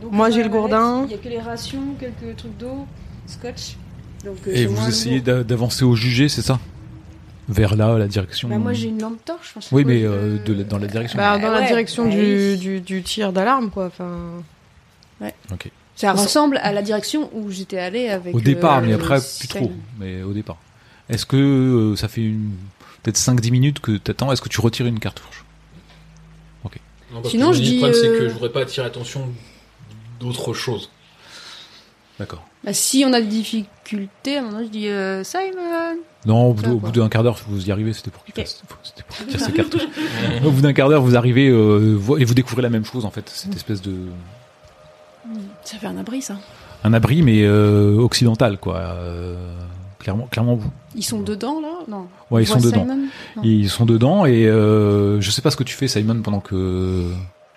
[0.00, 1.04] Donc, Moi, j'ai le gourdin.
[1.06, 2.86] Il y a que les rations, quelques trucs d'eau,
[3.26, 3.76] scotch.
[4.24, 6.58] Donc, euh, Et vous essayez d'avancer au jugé, c'est ça?
[7.48, 8.48] Vers là, la direction.
[8.48, 9.54] Bah, moi, j'ai une lampe torche.
[9.56, 11.16] enfin, Oui, mais je- euh, de la- dans la direction.
[11.18, 12.58] Bah, dans la direction bah du, oui.
[12.58, 13.86] du, du tir d'alarme, quoi.
[13.86, 14.42] Enfin,
[15.52, 15.70] Ok.
[15.96, 18.34] Ça ressemble à la direction où j'étais allée avec.
[18.34, 19.70] Au départ, euh, mais après, plus trop.
[19.98, 20.56] Mais au départ.
[21.10, 22.52] Est-ce que euh, ça fait une...
[23.02, 24.32] peut-être 5-10 minutes que t'attends?
[24.32, 25.44] Est-ce que tu retires une cartouche?
[27.12, 29.28] Non, parce Sinon, que je dis, Le problème, c'est que je voudrais pas attirer l'attention
[30.20, 30.90] d'autres choses.
[32.18, 32.42] D'accord.
[32.64, 35.96] Bah, si on a des difficultés, à un moment, je dis euh, Simon.
[36.26, 39.16] Non, au bout, d'un quart d'heure, vous y arrivez, c'était pour qu'il fasse- c'était pour
[39.16, 39.88] qu'il tire ses cartouches.
[40.44, 43.10] au bout d'un quart d'heure, vous arrivez euh, et vous découvrez la même chose en
[43.10, 43.94] fait, cette espèce de
[45.64, 46.36] Ça fait un abri, ça.
[46.84, 48.76] un abri mais euh, occidental quoi.
[48.76, 49.34] Euh,
[49.98, 50.70] clairement, clairement vous.
[50.94, 51.68] Ils sont dedans, là?
[51.88, 52.06] Non.
[52.30, 52.86] Ouais, ils On sont dedans.
[53.42, 57.10] Ils sont dedans et euh, je sais pas ce que tu fais Simon pendant que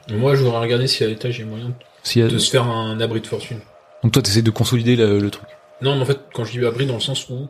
[0.09, 1.71] Moi, je voudrais regarder si à l'étage, il y a moyen
[2.03, 3.59] si de se faire un abri de fortune.
[4.03, 5.47] donc toi t'essaies de consolider le, le truc.
[5.81, 7.47] Non, mais en fait, quand je dis abri, dans le sens où,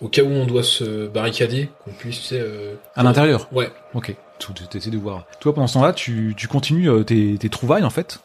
[0.00, 3.48] au cas où on doit se barricader, qu'on puisse, tu sais, euh, À l'intérieur.
[3.52, 3.70] Ouais.
[3.94, 4.14] Ok.
[4.38, 5.26] Tu tu- t'essaies de voir.
[5.40, 8.20] Toi pendant ce temps-là, tu, tu continues euh, tes, tes trouvailles en fait.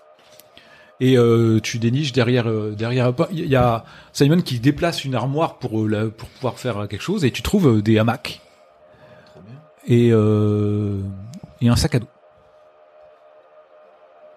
[1.02, 3.84] Et euh, tu déniches derrière euh, derrière il y a
[4.14, 7.42] Simon qui déplace une armoire pour euh, la- pour pouvoir faire quelque chose et tu
[7.42, 8.40] trouves des hamacs
[9.88, 11.02] et euh,
[11.62, 12.08] et un sac à dos.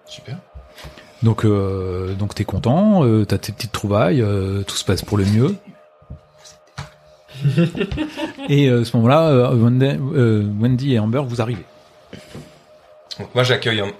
[0.07, 0.39] Super.
[1.23, 5.19] Donc euh, donc t'es content, euh, t'as tes petites trouvailles, euh, tout se passe pour
[5.19, 5.55] le mieux.
[8.49, 11.65] et euh, à ce moment-là, euh, Wendy, euh, Wendy et Amber vous arrivez.
[13.19, 13.93] Donc moi j'accueille Hum-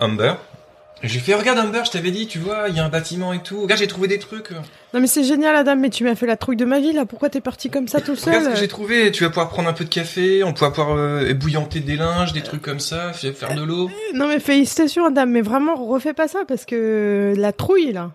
[1.03, 3.33] Je lui fais regarde Humber, je t'avais dit, tu vois, il y a un bâtiment
[3.33, 3.63] et tout.
[3.63, 4.51] Regarde, j'ai trouvé des trucs.
[4.93, 7.05] Non mais c'est génial Adam, mais tu m'as fait la trouille de ma vie là,
[7.07, 9.13] pourquoi t'es parti comme ça tout Regarde ce seul que j'ai trouvé.
[9.13, 12.33] Tu vas pouvoir prendre un peu de café, on pourra pouvoir euh, ébouillanter des linges,
[12.33, 13.89] des trucs comme ça, faire de l'eau.
[14.15, 18.13] Non mais félicitations Adam, mais vraiment refais pas ça parce que la trouille là.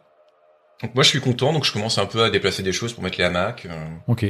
[0.82, 3.04] Donc moi je suis content, donc je commence un peu à déplacer des choses pour
[3.04, 3.66] mettre les hamacs.
[3.68, 3.74] euh.
[4.08, 4.24] Ok.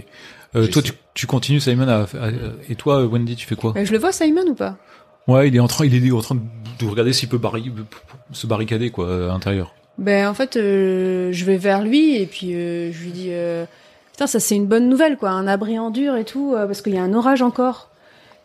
[0.56, 2.30] Euh, J'ai toi, fait- tu, tu continues, Simon, à, à-
[2.70, 3.74] et toi, Wendy, tu fais quoi?
[3.82, 4.78] Je le vois, Simon, ou pas?
[5.27, 6.41] Ouais, il est en train, il est en train de,
[6.79, 7.71] de regarder s'il peut barri-
[8.31, 9.73] se barricader quoi à l'intérieur.
[9.97, 13.65] Ben en fait, euh, je vais vers lui et puis euh, je lui dis euh,
[14.12, 16.81] putain ça c'est une bonne nouvelle quoi, un abri en dur et tout euh, parce
[16.81, 17.89] qu'il y a un orage encore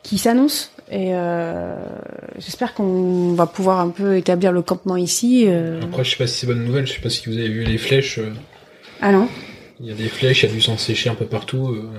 [0.03, 1.75] qui s'annonce et euh,
[2.39, 5.47] j'espère qu'on va pouvoir un peu établir le campement ici.
[5.49, 5.81] euh.
[5.83, 7.65] Après, je sais pas si c'est bonne nouvelle, je sais pas si vous avez vu
[7.65, 8.19] les flèches.
[8.19, 8.33] euh,
[9.01, 9.27] Ah non.
[9.81, 11.69] Il y a des flèches, il y a du sang séché un peu partout.
[11.69, 11.91] euh.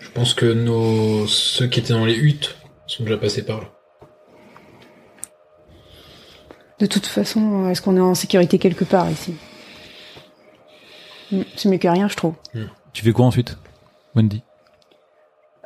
[0.00, 3.68] Je pense que nos ceux qui étaient dans les huttes sont déjà passés par là.
[6.80, 9.34] De toute façon, est-ce qu'on est en sécurité quelque part ici
[11.30, 12.34] Hmm, C'est mieux que rien, je trouve.
[12.94, 13.58] Tu fais quoi ensuite,
[14.14, 14.42] Wendy?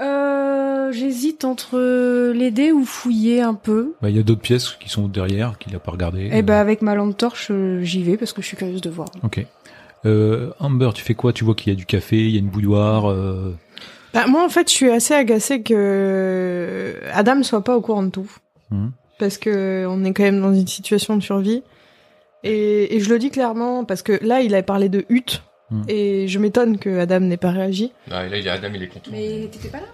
[0.00, 1.78] Euh, J'hésite entre
[2.32, 3.94] l'aider ou fouiller un peu.
[4.02, 6.28] Bah, il y a d'autres pièces qui sont derrière qu'il a pas regardé.
[6.32, 8.90] Et ben avec ma lampe torche, euh, j'y vais parce que je suis curieuse de
[8.90, 9.08] voir.
[9.22, 9.46] Ok.
[10.04, 11.32] Euh, Amber, tu fais quoi?
[11.32, 13.08] Tu vois qu'il y a du café, il y a une bouilloire.
[13.10, 13.56] euh,
[14.12, 18.10] Bah moi en fait je suis assez agacée que Adam soit pas au courant de
[18.10, 18.30] tout.
[18.70, 18.92] Mhm.
[19.22, 21.62] Parce que on est quand même dans une situation de survie.
[22.42, 25.44] Et, et je le dis clairement parce que là il a parlé de hutte.
[25.70, 25.84] Mhm.
[25.86, 27.92] Et je m'étonne que Adam n'ait pas réagi.
[28.10, 29.10] Ah, et là il y a Adam, il est content.
[29.12, 29.86] Mais t'étais pas là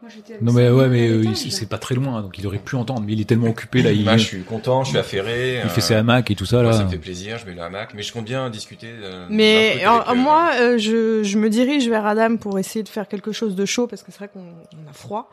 [0.00, 2.74] Moi avec Non mais ouais, mais euh, c'est pas très loin, donc il aurait pu
[2.76, 3.02] entendre.
[3.06, 5.60] Mais il est tellement occupé là, il, Bah, je suis content, je suis affairé.
[5.62, 6.78] il fait euh, ses hamacs et tout ça moi, là.
[6.78, 8.88] ça me fait plaisir, je mets le hamac, mais je compte bien discuter.
[8.88, 12.88] euh, Mais avec, euh, moi, euh, je, je me dirige vers Adam pour essayer de
[12.88, 15.28] faire quelque chose de chaud parce que c'est vrai qu'on on a froid.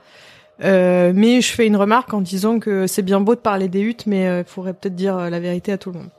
[0.63, 3.81] Euh, mais je fais une remarque en disant que c'est bien beau de parler des
[3.81, 6.09] huttes, mais il faudrait peut-être dire euh, la vérité à tout le monde.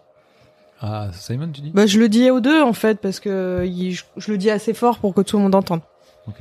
[0.81, 1.71] Ah, Simon, tu dis?
[1.75, 4.49] Bah, je le dis aux deux en fait parce que il- je, je le dis
[4.51, 5.81] assez fort pour que tout le monde entende.
[6.29, 6.37] Ok.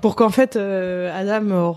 [0.00, 1.72] Pour qu'en fait euh, Adam euh,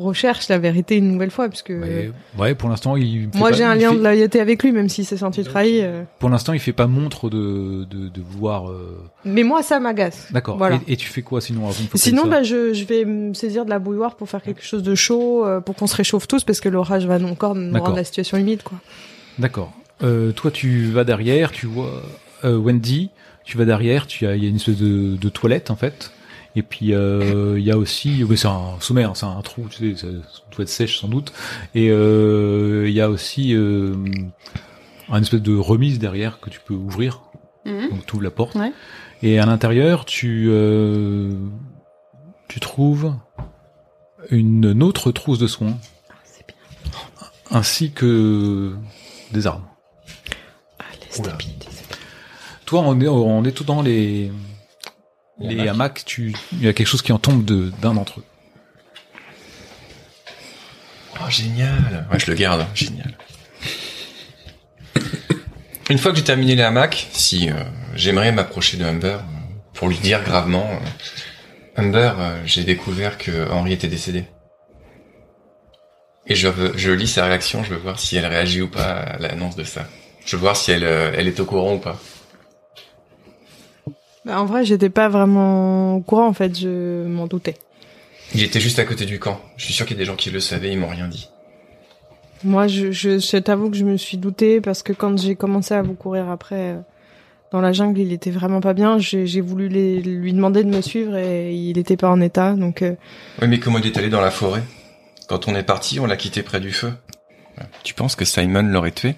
[0.00, 3.28] recherche la vérité une nouvelle fois, puisque Ouais, ouais, pour l'instant, il.
[3.34, 5.80] moi j'ai un lien fait- de loyauté avec lui, même s'il s'est senti trahi.
[5.82, 6.02] euh.
[6.18, 8.70] Pour l'instant, il fait pas montre de de, de vouloir.
[8.70, 10.28] euh, Mais moi ça m'agace.
[10.32, 10.56] D'accord.
[10.58, 10.80] Voilà.
[10.88, 13.64] Et, et tu fais quoi sinon avant que Sinon, bah, je, je vais me saisir
[13.64, 16.44] de la bouilloire pour faire quelque chose de chaud, euh, pour qu'on se réchauffe tous,
[16.44, 18.78] parce que l'orage va encore nous rendre la situation humide, quoi.
[19.38, 19.72] D'accord.
[20.00, 22.02] Toi, tu vas derrière, tu vois
[22.42, 23.10] Wendy,
[23.44, 26.10] tu vas derrière, tu as, il y a une espèce de, de toilette en fait.
[26.56, 29.96] Et puis euh, il y a aussi, c'est un sommet, hein, c'est un trou, tu
[29.96, 31.32] sais, c'est une toilette sèche sans doute.
[31.74, 33.94] Et euh, il y a aussi euh,
[35.10, 37.22] un espèce de remise derrière que tu peux ouvrir.
[37.64, 37.90] Mhm.
[37.90, 38.54] Donc tu ouvres la porte.
[38.54, 38.72] Ouais.
[39.22, 41.32] Et à l'intérieur, tu euh,
[42.46, 43.14] tu trouves
[44.30, 45.76] une autre trousse de soins,
[46.24, 46.56] c'est bien.
[47.50, 48.76] ainsi que
[49.32, 49.64] des armes.
[51.10, 51.36] C'est bien.
[52.64, 54.32] Toi, on est, on est tout dans les,
[55.40, 56.04] Les les hamacs.
[56.04, 58.24] Tu, il y a quelque chose qui en tombe de, d'un d'entre eux.
[61.20, 62.06] Oh, génial.
[62.10, 63.16] Ouais, je le garde, génial.
[65.90, 67.54] Une fois que j'ai terminé les hamacs, si euh,
[67.94, 69.20] j'aimerais m'approcher de Humber euh,
[69.74, 70.78] pour lui dire gravement, euh,
[71.76, 74.24] Humber, euh, j'ai découvert que Henry était décédé.
[76.26, 78.94] Et je, veux, je lis sa réaction, je veux voir si elle réagit ou pas
[78.94, 79.86] à l'annonce de ça.
[80.24, 82.00] Je veux voir si elle, elle est au courant ou pas.
[84.24, 87.56] Bah, en vrai, j'étais pas vraiment au courant, en fait, je m'en doutais.
[88.34, 89.40] Il était juste à côté du camp.
[89.56, 91.28] Je suis sûr qu'il y a des gens qui le savaient, ils m'ont rien dit.
[92.42, 95.74] Moi, je, je, je t'avoue que je me suis doutée parce que quand j'ai commencé
[95.74, 96.78] à vous courir après euh,
[97.52, 98.98] dans la jungle, il était vraiment pas bien.
[98.98, 102.52] J'ai j'ai voulu les- lui demander de me suivre et il était pas en état.
[102.54, 102.94] Donc, euh,
[103.40, 104.62] Oui, mais comment il est allé dans la forêt?
[105.28, 106.92] Quand on est parti, on l'a quitté près du feu.
[107.82, 109.14] Tu penses que Simon l'aurait tué?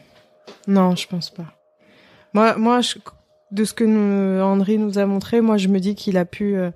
[0.69, 1.47] Non, je pense pas.
[2.33, 2.99] Moi, moi, je-
[3.53, 6.57] de ce que nous, Henri nous a montré, moi, je me dis qu'il a pu
[6.57, 6.71] euh,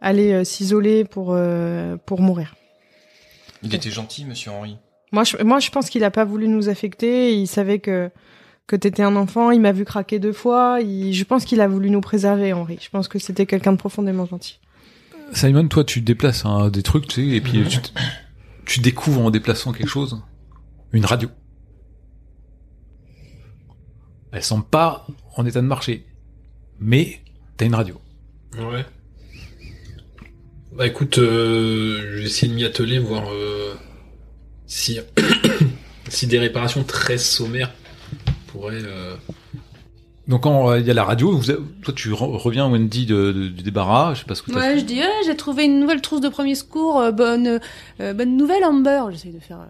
[0.00, 2.54] aller euh, s'isoler pour euh, pour mourir.
[3.62, 4.76] Il était gentil, monsieur Henry.
[5.12, 7.36] Moi, je, moi, je pense qu'il a pas voulu nous affecter.
[7.36, 8.10] Il savait que
[8.66, 9.50] que t'étais un enfant.
[9.50, 10.78] Il m'a vu craquer deux fois.
[10.80, 12.78] Il, je pense qu'il a voulu nous préserver, Henri.
[12.80, 14.60] Je pense que c'était quelqu'un de profondément gentil.
[15.32, 17.78] Simon, toi, tu déplaces hein, des trucs, tu sais, et puis tu,
[18.66, 20.20] tu découvres en déplaçant quelque chose,
[20.92, 21.28] une radio.
[24.32, 26.06] Elle semble pas en état de marcher,
[26.78, 27.20] mais
[27.56, 28.00] t'as une radio.
[28.56, 28.84] Ouais.
[30.72, 33.74] Bah écoute, euh, je vais essayer de m'y atteler, voir euh,
[34.66, 35.00] si
[36.08, 37.72] si des réparations très sommaires
[38.46, 38.78] pourraient.
[38.84, 39.16] euh,
[40.28, 43.04] Donc quand euh, il y a la radio, vous, avez- toi tu re- reviens Wendy
[43.04, 44.78] de, de- du débarras, je sais pas ce que t'as Ouais, fait.
[44.80, 47.00] je dis, eh, j'ai trouvé une nouvelle trousse de premier secours.
[47.00, 47.60] euh, bonne,
[48.00, 49.02] euh, bonne nouvelle, Amber.
[49.10, 49.66] J'essaie de faire euh,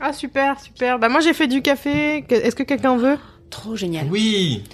[0.00, 0.98] Ah super, super.
[0.98, 2.24] Bah moi j'ai fait du café.
[2.30, 3.18] Est-ce que quelqu'un veut?
[3.52, 4.08] Trop génial.
[4.10, 4.64] Oui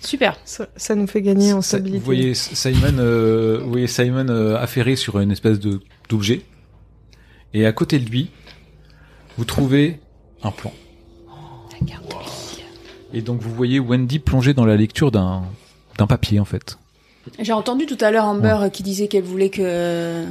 [0.00, 0.38] Super.
[0.44, 1.98] ça, ça nous fait gagner en stabilité.
[1.98, 6.42] Vous voyez Simon, euh, vous voyez Simon euh, affairé sur une espèce de d'objet,
[7.52, 8.30] et à côté de lui,
[9.36, 9.98] vous trouvez
[10.42, 10.72] un plan.
[11.80, 12.14] La carte.
[13.12, 15.42] Et donc vous voyez Wendy plongée dans la lecture d'un
[15.98, 16.78] d'un papier en fait.
[17.40, 20.24] J'ai entendu tout à l'heure Amber euh, qui disait qu'elle voulait que euh,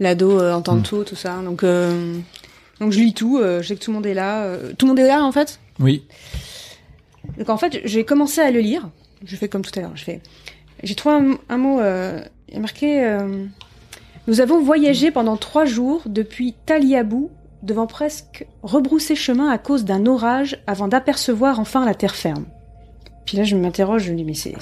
[0.00, 0.82] l'ado euh, entende Mm.
[0.82, 1.40] tout, tout ça.
[1.42, 2.18] Donc, euh,
[2.80, 3.38] donc je lis tout.
[3.38, 4.44] euh, je sais que tout le monde est là.
[4.44, 5.58] euh, tout le monde est là en fait?
[5.80, 6.02] Oui.
[7.38, 8.90] Donc en fait, j'ai commencé à le lire.
[9.24, 9.96] Je fais comme tout à l'heure.
[9.96, 10.20] Je fais.
[10.82, 11.80] J'ai trouvé un, mot.
[11.80, 13.04] Euh, il y a marqué.
[13.04, 13.46] euh,
[14.26, 17.30] Nous avons voyagé pendant trois jours depuis Taliabou,
[17.62, 22.44] devant presque rebrousser chemin à cause d'un orage, avant d'apercevoir enfin la terre ferme.
[23.24, 24.04] Puis là, je m'interroge.
[24.04, 24.54] Je me dis mais c'est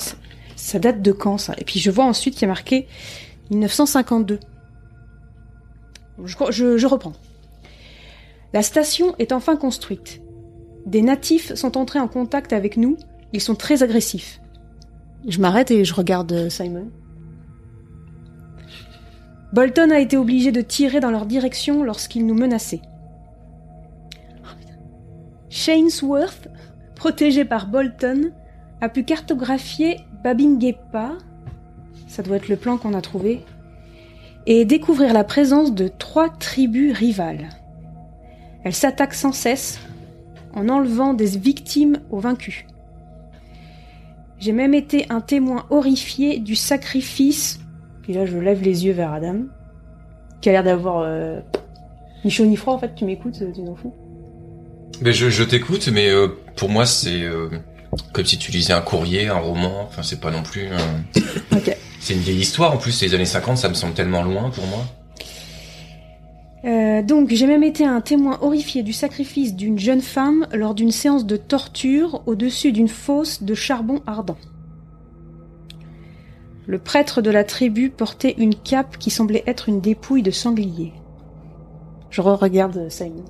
[0.57, 1.55] ça date de quand ça?
[1.59, 2.87] Et puis je vois ensuite qu'il y a marqué
[3.51, 4.39] 1952.
[6.25, 7.15] Je, je, je reprends.
[8.53, 10.21] La station est enfin construite.
[10.87, 12.97] Des natifs sont entrés en contact avec nous.
[13.33, 14.41] Ils sont très agressifs.
[15.27, 16.91] Je m'arrête et je regarde euh, Simon.
[19.53, 22.81] Bolton a été obligé de tirer dans leur direction lorsqu'ils nous menaçaient.
[24.43, 24.79] Putain.
[25.51, 26.49] Shainsworth,
[26.97, 28.33] protégé par Bolton,
[28.81, 31.13] a pu cartographier Babingepa,
[32.09, 33.45] ça doit être le plan qu'on a trouvé,
[34.47, 37.51] et découvrir la présence de trois tribus rivales.
[38.65, 39.79] Elles s'attaquent sans cesse
[40.55, 42.65] en enlevant des victimes aux vaincus.
[44.39, 47.61] J'ai même été un témoin horrifié du sacrifice.
[48.03, 49.43] Puis là, je lève les yeux vers Adam,
[50.41, 51.39] qui a l'air d'avoir euh,
[52.25, 52.75] ni chaud ni froid.
[52.75, 53.95] En fait, tu m'écoutes, euh, tu t'en fous.
[55.01, 57.49] Mais je, je t'écoute, mais euh, pour moi c'est euh,
[58.13, 59.85] comme si tu lisais un courrier, un roman.
[59.87, 60.69] Enfin, c'est pas non plus.
[61.53, 61.77] Ok.
[62.01, 63.01] C'est une vieille histoire en plus.
[63.03, 64.85] Les années 50, ça me semble tellement loin pour moi.
[66.65, 70.93] Euh, donc, j'ai même été un témoin horrifié du sacrifice d'une jeune femme lors d'une
[70.93, 74.39] séance de torture au-dessus d'une fosse de charbon ardent.
[76.67, 80.93] Le prêtre de la tribu portait une cape qui semblait être une dépouille de sanglier.
[82.11, 83.25] Je re-regarde Simon.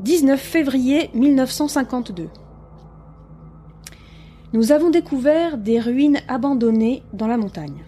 [0.00, 2.28] 19 février 1952.
[4.52, 7.84] Nous avons découvert des ruines abandonnées dans la montagne.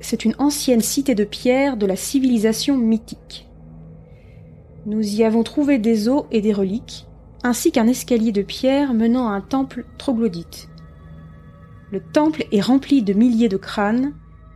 [0.00, 3.48] C'est une ancienne cité de pierre de la civilisation mythique.
[4.86, 7.06] Nous y avons trouvé des os et des reliques,
[7.42, 10.68] ainsi qu'un escalier de pierre menant à un temple troglodyte.
[11.92, 14.14] Le temple est rempli de milliers de crânes,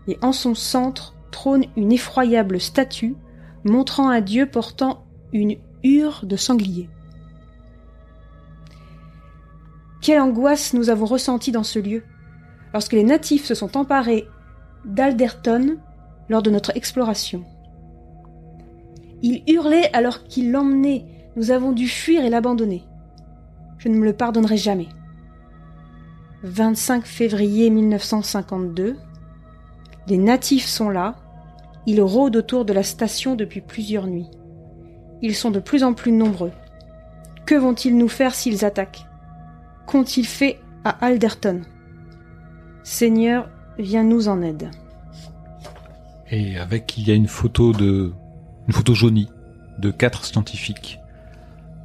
[0.09, 3.17] et en son centre trône une effroyable statue
[3.65, 6.89] montrant un dieu portant une hure de sanglier.
[10.01, 12.03] Quelle angoisse nous avons ressentie dans ce lieu,
[12.73, 14.27] lorsque les natifs se sont emparés
[14.85, 15.79] d'Alderton
[16.29, 17.45] lors de notre exploration.
[19.23, 21.07] Il hurlait alors qu'il l'emmenait.
[21.37, 22.85] Nous avons dû fuir et l'abandonner.
[23.79, 24.89] Je ne me le pardonnerai jamais.
[26.43, 28.97] 25 février 1952.
[30.09, 31.17] Les natifs sont là.
[31.87, 34.31] Ils rôdent autour de la station depuis plusieurs nuits.
[35.23, 36.53] Ils sont de plus en plus nombreux.
[37.47, 39.07] Que vont-ils nous faire s'ils attaquent?
[39.87, 41.63] Qu'ont-ils fait à Alderton?
[42.83, 44.71] Seigneur, viens nous en aide.
[46.31, 48.13] Et avec, il y a une photo de,
[48.67, 49.29] une photo jaunie
[49.79, 50.99] de quatre scientifiques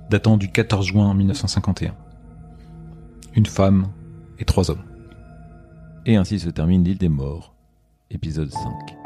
[0.10, 1.96] datant du 14 juin 1951.
[3.36, 3.88] Une femme
[4.40, 4.84] et trois hommes.
[6.06, 7.54] Et ainsi se termine l'île des morts,
[8.10, 8.99] épisode 5.